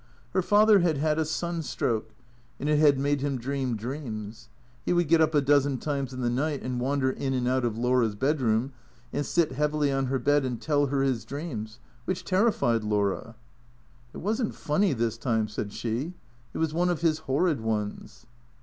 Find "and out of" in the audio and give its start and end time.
7.35-7.77